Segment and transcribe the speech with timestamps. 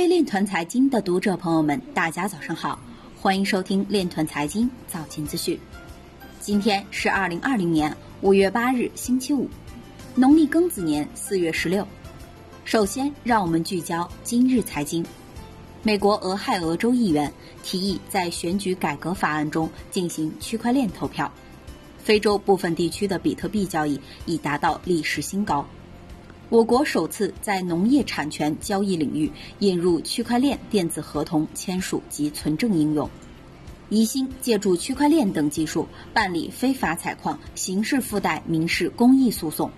[0.00, 2.80] 位链团财经的读者朋友们，大家早上好，
[3.20, 5.60] 欢迎收听链团财经早间资讯。
[6.40, 9.46] 今天是二零二零年五月八日，星期五，
[10.14, 11.86] 农历庚子年四月十六。
[12.64, 15.04] 首先，让我们聚焦今日财经。
[15.82, 17.30] 美国俄亥俄州议员
[17.62, 21.30] 提议在选举改革法案中进行区块链投票。
[21.98, 25.66] 非洲部分地区的比特币交易已达到历史新高。
[26.50, 29.30] 我国首次在农业产权交易领域
[29.60, 33.08] 引入区块链电子合同签署及存证应用。
[33.88, 39.70] 宜兴借助区块链等技术办理非法采矿刑事附带民事公益诉讼。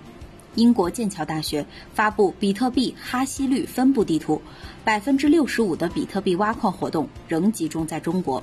[0.54, 4.40] 英国剑桥大学发布比特币哈希率分布地图，
[4.82, 8.42] 百分之六十五的比特币挖矿活动仍集中在中国。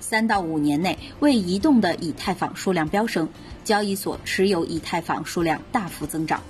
[0.00, 3.28] 三到五年内未移动的以太坊数量飙升，
[3.62, 6.42] 交易所持有以太坊数量大幅增长。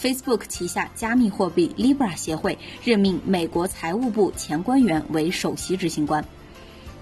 [0.00, 6.24] Facebook 旗下加密货币 Libra 协会任命美国财务部前官员为首席执行官。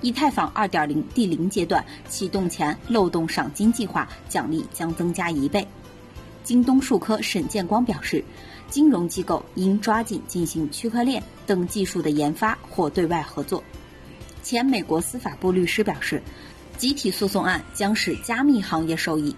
[0.01, 5.65] 以太坊2.0第零阶段启动前漏洞赏金计划奖励将增加一倍。
[6.43, 8.25] 京东数科沈建光表示，
[8.69, 13.63] 金融机构应抓紧进行区块链等技术的研发或对外合作。
[14.43, 16.21] 前美国司法部律师表示，
[16.77, 19.37] 集体诉讼案将使加密行业受益。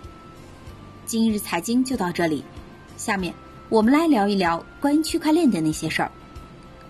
[1.04, 2.42] 今日财经就到这里，
[2.96, 3.34] 下面。
[3.70, 6.10] 我们来聊一聊关于区块链的那些事儿。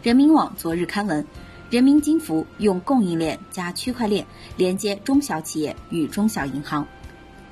[0.02, 1.22] 人民网昨日刊文，
[1.68, 6.88] 人民金服用供应链加区块链连接中小企业与中小银行。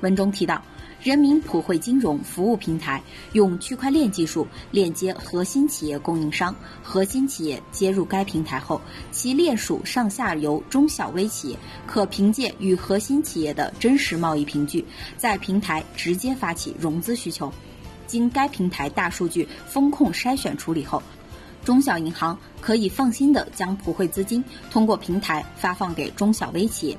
[0.01, 0.59] 文中提到，
[1.03, 14.83] 人民普惠金融服务平台用区块链技术链接核心企业供应商，核心企业接入该平台后，其链属上下游中小微企业可凭借与核心企业的真实贸易凭据，
[15.17, 17.53] 在平台直接发起融资需求。
[18.09, 21.01] 经该平台大数据风控筛选处理后，
[21.63, 26.97] 中小银行可以放心的将普惠资金通过平台发放给中小微企业。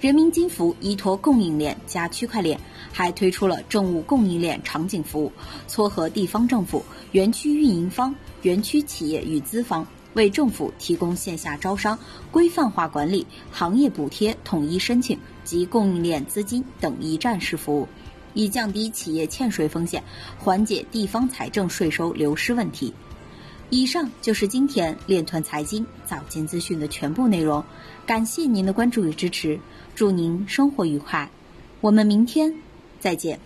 [0.00, 2.60] 人民金服依托供应链加区块链，
[2.92, 5.32] 还推出了政务供应链场景服务，
[5.68, 11.96] 撮合地方政府、园区运营方、园区企业与资方，为政府提供线下招商、
[12.32, 17.86] 规范化管理、行业补贴统一申请及供应链资金等一站式服务。
[18.34, 20.02] 以降低企业欠税风险，
[20.38, 22.92] 缓解地方财政税收流失问题。
[23.70, 27.64] 以上就是今天链团财经早间资讯的全部内容，
[28.04, 29.58] 感谢您的关注与支持，
[29.94, 31.30] 祝您生活愉快，
[31.80, 32.54] 我们明天
[33.00, 33.40] 再见。